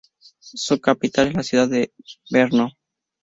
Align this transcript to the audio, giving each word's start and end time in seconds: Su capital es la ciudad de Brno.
Su 0.39 0.81
capital 0.81 1.27
es 1.27 1.33
la 1.35 1.43
ciudad 1.43 1.69
de 1.69 1.93
Brno. 2.31 2.71